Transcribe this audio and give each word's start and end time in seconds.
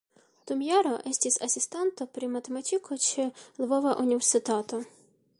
Dum 0.51 0.61
jaro 0.67 0.93
estis 1.09 1.35
asistanto 1.47 2.07
pri 2.15 2.29
matematiko 2.35 2.97
ĉe 3.09 3.27
Lvova 3.65 3.93
Universitato. 4.05 4.81